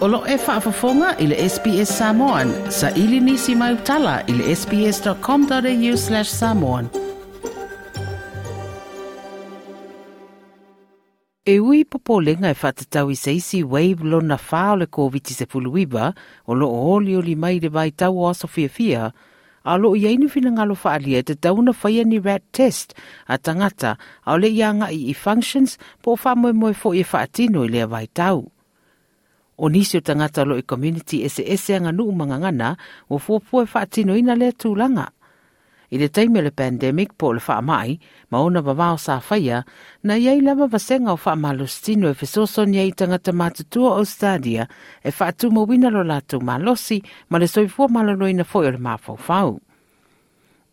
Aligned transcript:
Olo 0.00 0.24
e 0.26 0.36
whaafafonga 0.36 1.18
i 1.20 1.26
le 1.26 1.36
SPS 1.48 1.90
Samoan. 1.98 2.48
Sa 2.70 2.90
ili 2.90 3.20
nisi 3.20 3.54
mai 3.54 3.74
utala 3.74 4.22
i 4.26 4.32
le 4.32 4.56
sps.com.au 4.56 5.96
slash 5.96 6.28
samoan. 6.28 6.88
E 11.44 11.60
ui 11.60 11.84
popolenga 11.84 12.48
e 12.48 12.56
whatatau 12.62 13.10
i 13.10 13.16
seisi 13.16 13.62
wave 13.62 14.04
lo 14.04 14.20
na 14.20 14.38
whao 14.50 14.76
le 14.76 14.86
COVID 14.86 15.26
se 15.26 15.46
puluiba 15.46 16.12
o 16.46 16.54
lo 16.54 16.68
oli 16.68 17.16
oli 17.16 17.34
mai 17.36 17.60
le 17.60 17.68
vai 17.68 17.90
tau 17.90 18.22
o 18.22 18.28
aso 18.28 18.48
fia 18.48 18.68
fia 18.68 19.12
a 19.64 19.76
lo 19.76 19.92
i 19.96 20.06
ainu 20.06 20.28
fina 20.28 20.50
ngalo 20.50 20.76
whaalia 20.84 21.22
te 21.22 21.34
tauna 21.34 21.74
whaia 21.82 22.04
ni 22.04 22.18
rat 22.18 22.42
test 22.52 22.96
a 23.26 23.36
tangata 23.38 23.96
a 24.24 24.38
le 24.38 24.48
ianga 24.48 24.88
i 24.92 25.10
i 25.12 25.14
functions 25.14 25.76
po 26.02 26.16
whamoe 26.24 26.52
moe 26.52 26.72
fo 26.72 26.94
i 26.94 27.04
whaatino 27.04 27.64
i 27.64 27.68
lea 27.68 27.86
vai 27.86 28.06
tau. 28.06 28.59
O 29.60 29.68
nisi 29.68 29.98
o 29.98 30.00
tangata 30.00 30.44
lo 30.48 30.56
i 30.56 30.62
community 30.64 31.20
ese 31.28 31.44
ese 31.44 31.76
anga 31.76 31.92
nuu 31.92 32.12
mangangana 32.16 32.76
o 33.12 33.18
fuapua 33.18 33.64
e 33.64 33.68
whaatino 33.68 34.16
ina 34.16 34.34
lea 34.34 34.56
tūlanga. 34.56 35.10
I 35.92 35.98
le 35.98 36.08
taime 36.08 36.40
le 36.40 36.50
pandemic 36.50 37.12
po 37.18 37.32
le 37.34 37.42
wha 37.44 37.60
mai, 37.60 37.98
ma 38.30 38.40
ona 38.40 38.62
wawao 38.62 38.96
sa 38.96 39.20
whaia, 39.20 39.64
na 40.02 40.14
iei 40.16 40.40
lama 40.40 40.66
vasenga 40.66 41.12
o 41.12 41.18
wha 41.24 41.34
malostino 41.36 42.08
e 42.08 42.14
fesoson 42.14 42.72
iei 42.72 42.92
tangata 42.96 43.32
matutua 43.32 43.98
o 44.00 44.04
stadia 44.04 44.68
e 45.04 45.12
wha 45.12 45.28
atu 45.28 45.50
mo 45.50 45.66
wina 45.68 45.90
lo 45.90 46.04
ma 46.04 46.22
malosi 46.40 47.02
ma 47.28 47.38
le 47.38 47.46
soifua 47.46 47.88
malolo 47.88 48.28
ina 48.28 48.44
fo 48.44 48.60
o 48.64 48.70
le 48.70 48.78
mafau 48.78 49.16
fau. 49.16 49.60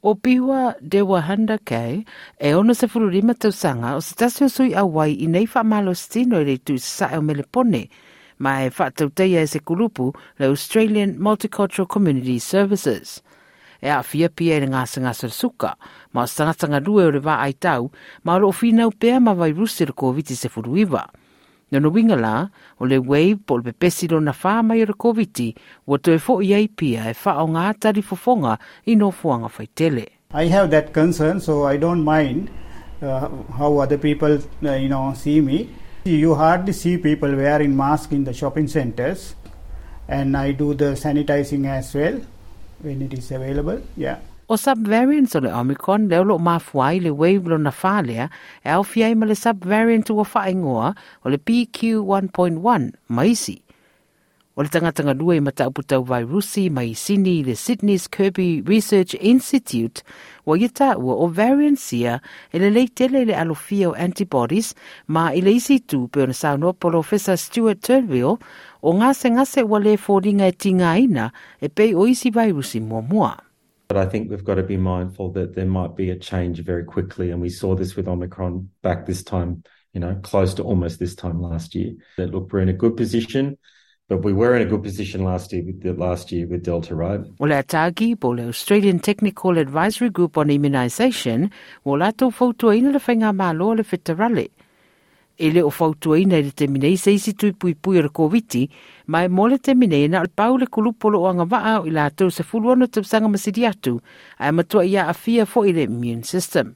O 0.03 0.15
piwa 0.15 0.75
de 0.79 1.03
handa 1.03 1.57
kei, 1.57 2.05
e 2.39 2.53
ona 2.53 2.73
se 2.73 2.87
fururima 2.87 3.33
tausanga 3.33 3.97
o 3.97 3.99
se 4.01 4.15
tasio 4.15 4.47
sui 4.47 4.71
awai 4.75 5.11
i 5.11 5.27
nei 5.27 5.47
wha 5.53 5.63
malostino 5.63 6.39
i 6.39 6.45
le 6.45 6.57
tu 6.57 6.77
sa 6.77 7.09
e 7.11 7.17
o 7.17 7.21
mele 7.21 7.43
pone, 7.43 7.89
ma 8.39 8.63
e 8.63 8.69
whaatauteia 8.69 9.41
e 9.41 9.47
se 9.47 9.59
kurupu 9.59 10.13
le 10.39 10.45
Australian 10.47 11.15
Multicultural 11.19 11.87
Community 11.87 12.39
Services. 12.39 13.21
E 13.81 13.89
a 13.89 14.01
fia 14.03 14.29
pia 14.29 14.57
e 14.57 14.65
ngā 14.65 14.85
sanga 14.89 15.13
sa 15.13 15.29
suka, 15.29 15.75
ma 16.13 16.23
o 16.23 16.27
stangatanga 16.27 16.81
rue 16.85 17.05
o 17.05 17.11
le 17.13 17.21
wā 17.21 17.37
ai 17.45 17.53
tau, 17.53 17.91
ma 18.23 18.37
o 18.37 18.51
whinau 18.51 18.89
u 18.89 18.97
pēa 18.97 19.21
ma 19.21 19.33
vai 19.33 19.53
rusi 19.53 19.85
re 19.85 19.93
COVID 19.93 20.33
se 20.33 20.49
furuiwa. 20.49 21.05
Na 21.71 21.79
no 21.79 21.91
winga 21.91 22.15
la, 22.15 22.49
o 22.79 22.85
le 22.85 22.97
wave 22.97 23.37
po 23.45 23.57
le 23.57 23.73
pepesi 23.73 24.07
lo 24.07 24.19
na 24.19 24.33
wha 24.33 24.61
mai 24.63 24.81
o 24.81 24.87
le 24.87 24.93
COVID, 24.93 25.53
wa 25.85 25.97
to 25.97 26.13
e 26.13 26.17
fo 26.17 26.39
i 26.41 26.53
ai 26.53 26.67
pia 26.67 27.11
e 27.11 27.15
wha 27.23 27.41
o 27.43 27.47
ngā 27.47 27.73
tari 27.79 28.01
fofonga 28.01 28.57
i 28.85 28.95
no 28.95 29.11
fuanga 29.11 29.49
fai 29.49 29.67
tele. 29.75 30.07
I 30.33 30.47
have 30.47 30.71
that 30.71 30.93
concern, 30.93 31.39
so 31.39 31.63
I 31.63 31.77
don't 31.77 32.03
mind 32.03 32.49
uh, 33.01 33.29
how 33.57 33.77
other 33.77 33.97
people, 33.97 34.39
uh, 34.63 34.73
you 34.73 34.89
know, 34.89 35.13
see 35.13 35.39
me. 35.39 35.69
You 36.05 36.35
hardly 36.35 36.73
see 36.73 36.97
people 36.97 37.35
wearing 37.35 37.75
masks 37.75 38.13
in 38.13 38.23
the 38.23 38.33
shopping 38.33 38.67
centers, 38.67 39.35
and 40.07 40.37
I 40.37 40.51
do 40.51 40.73
the 40.73 40.95
sanitizing 40.95 41.67
as 41.67 41.93
well 41.93 42.21
when 42.81 43.01
it 43.01 43.13
is 43.13 43.31
available. 43.31 43.81
Yeah. 43.95 44.19
O 44.49 44.55
subvariants 44.55 45.35
o 45.35 45.39
le 45.39 45.51
Omicron 45.51 46.07
leo 46.07 46.23
lo 46.23 46.39
mafuai 46.39 47.01
le 47.03 47.11
wave 47.11 47.47
lo 47.47 47.57
na 47.57 47.71
whalea 47.71 48.29
e 48.63 48.69
au 48.69 48.83
fiai 48.83 49.13
ma 49.13 49.25
le 49.25 49.35
subvariant 49.35 50.09
ua 50.09 50.23
whaingoa 50.23 50.95
o 51.25 51.29
le 51.29 51.37
BQ1.1 51.37 52.93
maisi. 53.09 53.66
O 54.57 54.63
le 54.63 54.69
i 56.57 56.69
mai 56.69 56.95
le 57.43 57.53
Sydney's 57.53 58.07
Kirby 58.07 58.63
Research 58.65 59.13
Institute 59.21 60.01
o 60.47 60.55
e 60.55 60.67
le 62.57 62.69
leitele 62.71 63.25
le 63.25 63.35
alofia 63.35 63.89
o 63.89 63.93
antibodies 63.93 64.73
ma 65.07 65.29
i 65.29 65.41
le 65.41 65.51
pe 66.09 66.23
ona 66.23 66.33
Professor 66.73 67.37
Stuart 67.37 67.87
o 68.81 68.93
fōringa 69.95 70.47
e 70.47 70.51
e 71.61 71.69
pei 71.69 71.93
o 71.93 72.07
isi. 72.07 72.31
But 72.31 73.97
I 73.97 74.07
think 74.07 74.31
we've 74.31 74.43
got 74.43 74.55
to 74.55 74.63
be 74.63 74.75
mindful 74.75 75.29
that 75.33 75.53
there 75.53 75.67
might 75.67 75.95
be 75.95 76.09
a 76.09 76.15
change 76.15 76.63
very 76.63 76.83
quickly. 76.83 77.29
And 77.29 77.41
we 77.41 77.49
saw 77.49 77.75
this 77.75 77.95
with 77.95 78.07
Omicron 78.07 78.69
back 78.81 79.05
this 79.05 79.23
time, 79.23 79.61
you 79.93 79.99
know, 79.99 80.15
close 80.23 80.55
to 80.55 80.63
almost 80.63 80.97
this 80.97 81.13
time 81.13 81.39
last 81.39 81.75
year. 81.75 81.93
That 82.17 82.31
look, 82.31 82.51
we're 82.51 82.61
in 82.61 82.69
a 82.69 82.73
good 82.73 82.97
position, 82.97 83.59
but 84.07 84.23
we 84.23 84.31
were 84.31 84.55
in 84.55 84.61
a 84.61 84.65
good 84.65 84.83
position 84.83 85.23
last 85.23 85.51
year 85.51 85.63
with 85.63 85.81
the 85.81 85.93
last 85.93 86.31
year 86.31 86.47
with 86.47 86.63
Delta, 86.63 86.95
right? 86.95 87.19
O 87.39 87.45
le 87.45 88.15
po 88.15 88.29
le 88.29 88.47
Australian 88.47 88.99
Technical 88.99 89.57
Advisory 89.57 90.09
Group 90.09 90.37
on 90.37 90.47
Immunisation, 90.47 91.51
o 91.85 91.91
lato 91.97 92.31
fautua 92.31 92.75
ina 92.77 92.91
le 92.91 92.99
whainga 92.99 93.35
malo 93.35 93.73
le 93.75 93.83
whitarale. 93.83 94.49
E 95.37 95.51
le 95.51 95.61
o 95.61 95.69
fautua 95.69 96.19
ina 96.19 96.37
le 96.37 96.51
temine 96.51 96.87
i 96.87 96.95
seisi 96.95 97.33
tui 97.33 97.51
pui 97.51 97.75
pui 97.75 98.01
re 98.01 98.07
COVID, 98.09 98.69
mai 99.07 99.27
mole 99.27 99.59
temine 99.59 100.07
na 100.09 100.21
al 100.21 100.29
pau 100.29 100.57
le 100.57 100.67
kulupolo 100.67 101.19
o 101.19 101.27
anga 101.27 101.43
waa 101.43 101.81
o 101.81 101.85
i 101.85 101.91
lato 101.91 102.29
se 102.31 102.43
fuluano 102.43 102.87
te 102.87 103.03
sanga 103.03 103.27
masidi 103.27 103.65
atu, 103.65 103.99
ai 104.39 104.51
matua 104.51 104.85
ia 104.85 105.09
a 105.09 105.13
fo 105.13 105.65
i 105.65 105.73
le 105.73 105.83
immune 105.83 106.23
system. 106.23 106.75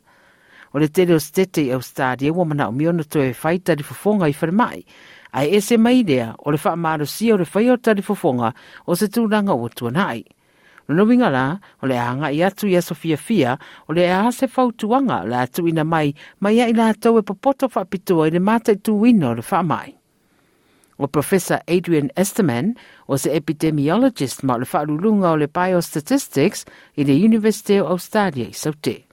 O 0.74 0.80
le 0.80 0.88
tele 0.90 1.16
o 1.16 1.20
stete 1.20 1.62
i 1.64 1.81
stadia 1.81 2.34
wa 2.34 2.46
mana 2.46 2.68
o 2.68 2.72
miona 2.72 3.03
to 3.03 3.22
e 3.22 3.34
whaita 3.34 3.75
di 3.75 3.84
fofonga 3.84 4.28
i 4.28 4.34
wharimai, 4.34 4.84
ai 5.34 5.47
o 6.38 6.52
le 6.52 6.58
o 7.34 7.38
le 7.38 7.46
whai 7.53 7.69
o 7.69 8.53
o 8.86 8.96
se 8.96 9.08
tūranga 9.08 9.53
o 9.53 9.69
tuanai. 9.69 10.24
Winga 10.92 11.30
la, 11.30 11.59
o 11.81 11.88
le 11.88 11.97
anga 11.97 12.31
i 12.31 12.42
atu 12.44 12.68
i 12.68 12.75
aso 12.75 12.96
fia 12.96 13.58
o 13.88 13.94
le 13.94 14.31
se 14.31 14.47
fautuanga 14.47 15.24
le 15.25 15.36
atu 15.36 15.68
ina 15.68 15.84
mai, 15.84 16.14
mai 16.40 16.59
ina 16.59 16.94
tau 16.94 17.18
e 17.18 17.22
popoto 17.22 17.70
whapitua 17.74 18.28
i 18.28 18.31
le 18.31 18.40
mata 18.40 18.72
i 18.72 18.75
tu 18.75 19.00
wina 19.00 19.30
o 19.30 19.34
le. 19.34 19.96
O 20.97 21.08
Professor 21.08 21.62
Adrian 21.68 22.12
Esterman, 22.16 22.75
epidemiologist 23.31 24.44
ma 24.44 24.58
le 24.58 24.66
o 25.31 25.36
le 25.36 25.47
biostatistics 25.47 26.66
University 27.14 27.80
of 27.80 27.91
Australia 27.91 28.47
i 28.47 28.52
saute. 28.52 29.06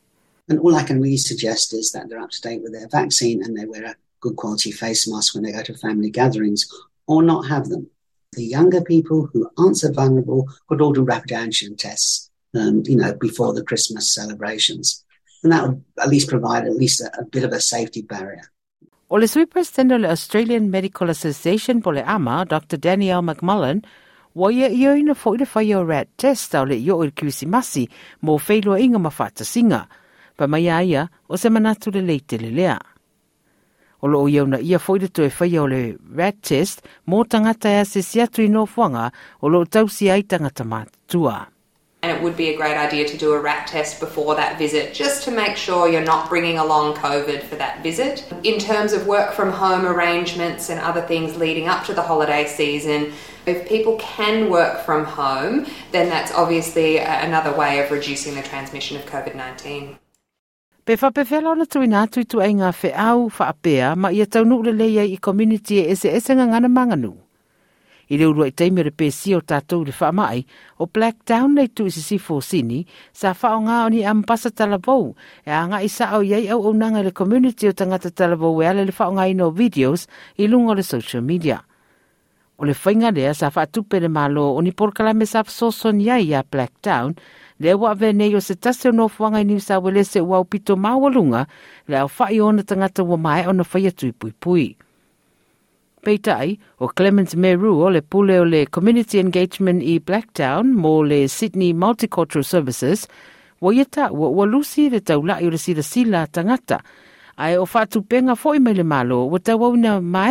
And 0.48 0.58
all 0.60 0.74
I 0.74 0.82
can 0.82 1.00
really 1.00 1.18
suggest 1.18 1.72
is 1.74 1.92
that 1.92 2.08
they're 2.08 2.20
up 2.20 2.30
to 2.30 2.40
date 2.40 2.62
with 2.62 2.72
their 2.72 2.88
vaccine 2.88 3.42
and 3.42 3.56
they 3.56 3.66
wear 3.66 3.84
a 3.84 3.94
good 4.20 4.36
quality 4.36 4.70
face 4.70 5.08
masks 5.08 5.34
when 5.34 5.44
they 5.44 5.52
go 5.52 5.62
to 5.62 5.74
family 5.74 6.10
gatherings 6.10 6.66
or 7.06 7.22
not 7.22 7.48
have 7.48 7.68
them. 7.68 7.88
The 8.32 8.44
younger 8.44 8.82
people 8.82 9.28
who 9.32 9.50
aren't 9.56 9.78
so 9.78 9.92
vulnerable 9.92 10.46
could 10.68 10.80
all 10.80 10.92
do 10.92 11.02
rapid 11.02 11.30
antigen 11.30 11.76
tests, 11.78 12.30
um, 12.54 12.82
you 12.86 12.96
know, 12.96 13.14
before 13.14 13.54
the 13.54 13.64
Christmas 13.64 14.12
celebrations. 14.12 15.04
And 15.42 15.52
that 15.52 15.66
would 15.66 15.84
at 16.00 16.08
least 16.08 16.28
provide 16.28 16.64
at 16.66 16.76
least 16.76 17.00
a, 17.00 17.10
a 17.20 17.24
bit 17.24 17.44
of 17.44 17.52
a 17.52 17.60
safety 17.60 18.02
barrier. 18.02 18.50
O 19.10 19.16
le 19.16 19.26
sui 19.26 19.46
president 19.46 19.92
o 19.92 19.96
le 19.96 20.08
Australian 20.10 20.70
Medical 20.70 21.08
Association 21.08 21.80
po 21.80 21.90
le 21.90 22.02
ama, 22.04 22.44
Dr. 22.44 22.76
Danielle 22.76 23.22
McMullen, 23.22 23.82
wa 24.34 24.50
ia 24.50 24.68
ia 24.68 24.92
ina 24.96 25.14
fo 25.14 25.32
i 25.32 25.38
le 25.38 25.46
whai 25.48 25.72
o 25.72 25.82
rat 25.82 26.08
test 26.18 26.54
au 26.54 26.66
le 26.66 26.76
io 26.76 27.00
i 27.02 27.10
kiwisimasi 27.10 27.88
mo 28.20 28.36
whailua 28.36 28.76
inga 28.78 28.98
mawhata 28.98 29.46
singa. 29.48 29.86
Pa 30.36 30.46
mai 30.46 30.68
a 30.68 30.82
ia, 30.82 31.08
o 31.30 31.36
se 31.36 31.48
manatu 31.48 31.90
le 31.94 32.02
leite 32.02 32.36
le 32.36 32.50
lea. 32.50 32.76
O 34.02 34.06
lo 34.06 34.26
iau 34.26 34.46
na 34.46 34.58
ia 34.58 34.78
fo 34.78 34.94
i 34.94 34.98
le 35.02 35.08
toe 35.08 35.28
whai 35.28 35.58
o 35.58 35.64
le 35.64 35.96
rat 36.14 36.42
test 36.42 36.82
mo 37.06 37.24
tangata 37.24 37.68
i 37.68 38.48
o 39.42 39.48
lo 39.48 39.64
tausi 39.64 40.10
ai 40.10 40.22
tangata 40.22 40.64
mātua. 40.64 41.46
And 42.00 42.16
it 42.16 42.22
would 42.22 42.36
be 42.36 42.50
a 42.50 42.56
great 42.56 42.76
idea 42.76 43.08
to 43.08 43.16
do 43.18 43.32
a 43.32 43.40
rat 43.40 43.66
test 43.66 43.98
before 43.98 44.36
that 44.36 44.56
visit 44.56 44.94
just 44.94 45.24
to 45.24 45.32
make 45.32 45.56
sure 45.56 45.88
you're 45.88 46.00
not 46.00 46.28
bringing 46.28 46.56
along 46.56 46.94
COVID 46.94 47.42
for 47.42 47.56
that 47.56 47.82
visit. 47.82 48.24
In 48.44 48.60
terms 48.60 48.92
of 48.92 49.08
work 49.08 49.32
from 49.32 49.50
home 49.50 49.84
arrangements 49.84 50.70
and 50.70 50.78
other 50.78 51.02
things 51.02 51.36
leading 51.36 51.66
up 51.66 51.84
to 51.86 51.94
the 51.94 52.02
holiday 52.02 52.46
season, 52.46 53.12
if 53.46 53.68
people 53.68 53.96
can 53.96 54.48
work 54.48 54.84
from 54.84 55.04
home, 55.06 55.66
then 55.90 56.08
that's 56.08 56.30
obviously 56.32 56.98
another 56.98 57.52
way 57.56 57.80
of 57.80 57.90
reducing 57.90 58.36
the 58.36 58.42
transmission 58.42 58.96
of 58.96 59.04
COVID 59.06 59.34
19. 59.34 59.98
Pe 60.88 60.94
whapewhela 60.96 61.50
ona 61.52 61.66
tui 61.68 61.84
nā 61.84 62.06
tui 62.08 62.24
tu 62.24 62.38
ngā 62.40 62.68
fe 62.72 62.88
au 62.96 63.26
whaapea 63.28 63.90
ma 63.92 64.08
ia 64.08 64.24
taunu 64.24 64.62
le 64.64 64.72
leia 64.72 65.02
i 65.04 65.18
community 65.20 65.82
e 65.82 65.92
ese 65.92 66.08
ese 66.08 66.32
ngā 66.32 66.46
ngana 66.48 66.70
manganu. 66.72 67.10
I 68.08 68.16
le 68.16 68.24
urua 68.24 68.46
i 68.48 68.54
teime 68.56 68.86
re 68.86 68.88
pēsi 68.88 69.34
o 69.36 69.42
tātou 69.44 69.84
le 69.84 69.92
whaamai, 69.92 70.46
o 70.80 70.88
Blacktown 70.88 71.60
nei 71.60 71.68
tu 71.68 71.84
isi 71.92 72.00
sifo 72.00 72.40
sini, 72.40 72.86
sa 73.12 73.34
whao 73.36 73.60
ngā 73.68 73.84
o 73.84 73.92
ni 73.92 74.00
ampasa 74.00 74.48
talabou 74.48 75.12
e 75.44 75.52
a 75.52 75.66
ngā 75.68 75.84
isa 75.84 76.08
au 76.08 76.24
iei 76.24 76.48
au 76.48 76.64
au 76.64 76.72
nanga 76.72 77.04
le 77.04 77.12
community 77.12 77.68
o 77.68 77.76
tangata 77.76 78.08
talabou 78.08 78.62
e 78.62 78.72
ale 78.72 78.88
le 78.88 78.96
whao 78.96 79.12
ngā 79.12 79.28
ino 79.34 79.52
videos 79.52 80.08
i 80.38 80.48
lungo 80.48 80.72
le 80.72 80.82
social 80.82 81.20
media. 81.20 81.67
O 82.58 82.66
le 82.66 82.74
whainga 82.74 83.12
lea 83.14 83.34
sa 83.38 83.52
whaatupe 83.54 84.00
le 84.02 84.08
malo 84.10 84.44
o 84.58 84.60
ni 84.62 84.72
porkalame 84.74 85.26
sa 85.30 85.44
soson 85.46 86.00
iai 86.02 86.34
a 86.34 86.42
Blacktown, 86.42 87.14
le 87.62 87.74
wa 87.78 87.92
ave 87.94 88.10
nei 88.12 88.34
o 88.34 88.40
se 88.42 88.56
tase 88.58 88.88
o 88.90 88.92
nofuanga 88.92 89.38
i 89.38 89.46
New 89.46 89.60
South 89.62 89.84
Wales 89.84 90.16
e 90.18 90.20
wau 90.20 90.42
pito 90.44 90.74
mawalunga, 90.74 91.46
le 91.86 91.96
au 92.02 92.10
whai 92.18 92.40
ona 92.40 92.64
tangata 92.66 93.04
wa 93.06 93.16
mai 93.16 93.46
o 93.46 93.52
na 93.52 93.62
whai 93.62 93.86
atu 93.86 94.10
i 94.10 94.12
pui 94.12 94.32
pui. 94.32 94.66
Peitai, 96.02 96.58
o 96.80 96.88
Clement 96.88 97.30
Meru 97.36 97.78
o 97.78 97.90
le 97.94 98.02
pule 98.02 98.40
o 98.40 98.44
le 98.44 98.66
Community 98.66 99.20
Engagement 99.22 99.78
i 99.82 100.00
Blacktown 100.00 100.74
mo 100.74 101.02
le 101.02 101.28
Sydney 101.28 101.72
Multicultural 101.72 102.42
Services, 102.42 103.06
wa 103.60 103.70
iata 103.70 104.10
ua 104.10 104.34
ua 104.34 104.46
lusi 104.46 104.90
le 104.90 104.98
taulai 104.98 105.46
o 105.46 105.50
le 105.50 105.58
sila 105.58 105.82
sila 105.82 106.26
tangata, 106.26 106.82
o 107.38 107.66
mai 108.58 108.74
le 108.74 108.84
malo, 108.84 109.30
ma. 110.00 110.28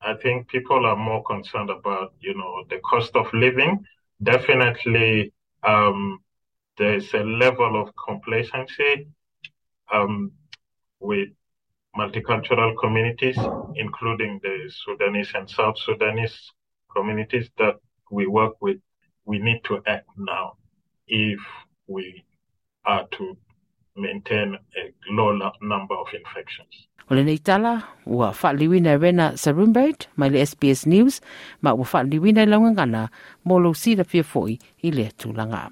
I 0.00 0.14
think 0.14 0.48
people 0.48 0.86
are 0.86 0.96
more 0.96 1.22
concerned 1.24 1.70
about, 1.70 2.12
you 2.20 2.34
know, 2.34 2.64
the 2.68 2.78
cost 2.80 3.16
of 3.16 3.32
living. 3.32 3.84
Definitely, 4.22 5.32
um, 5.64 6.20
there's 6.76 7.12
a 7.14 7.24
level 7.24 7.80
of 7.80 7.90
complacency 7.96 9.08
um, 9.92 10.32
with 11.00 11.28
multicultural 11.96 12.76
communities, 12.78 13.38
including 13.74 14.38
the 14.42 14.70
Sudanese 14.84 15.32
and 15.34 15.48
South 15.50 15.78
Sudanese 15.78 16.52
communities 16.94 17.48
that 17.58 17.76
we 18.10 18.26
work 18.26 18.54
with. 18.60 18.78
We 19.24 19.38
need 19.38 19.64
to 19.64 19.82
act 19.86 20.08
now 20.16 20.56
if 21.06 21.40
we 21.86 22.24
are 22.84 23.06
to 23.12 23.36
maintain 23.98 24.54
a 24.54 24.82
low 25.10 25.32
number 25.60 25.94
of 25.94 26.08
infections. 26.14 26.88
O 27.10 27.14
le 27.14 27.24
nei 27.24 27.38
tala, 27.38 27.72
ua 28.06 28.32
whaaliwina 28.36 28.92
e 28.92 29.00
wena 29.00 29.26
sa 29.36 29.52
Rumbait, 29.52 30.08
mai 30.16 30.28
le 30.28 30.44
SBS 30.44 30.86
News, 30.86 31.20
ma 31.62 31.72
ua 31.72 31.86
whaaliwina 31.88 32.44
i 32.44 32.50
launga 32.50 32.74
ngana, 32.76 33.08
mō 33.46 33.60
lo 33.64 33.72
sira 33.72 34.04
pia 34.04 34.24
foi 34.24 34.58
i 34.84 34.92
le 34.92 35.08
tūlanga. 35.16 35.70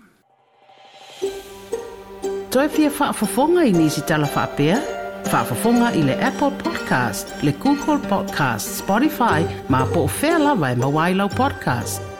Toi 2.50 2.68
fia 2.72 2.88
whaafafonga 2.88 3.66
i 3.68 3.72
nisi 3.76 4.00
tala 4.08 4.26
whaapea? 4.32 4.80
Whaafafonga 5.28 5.92
i 5.92 6.02
le 6.08 6.16
Apple 6.24 6.56
Podcast, 6.64 7.36
le 7.44 7.52
Google 7.60 8.00
Podcast, 8.08 8.80
Spotify, 8.80 9.44
ma 9.68 9.84
po 9.92 10.06
o 10.08 10.10
whea 10.20 10.38
lawa 10.38 10.72
e 10.72 10.76
mawailau 10.80 11.28
podcast. 11.28 12.15